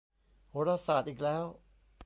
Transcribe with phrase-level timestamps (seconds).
[0.49, 1.45] โหราศาสตร์อีกแล้ว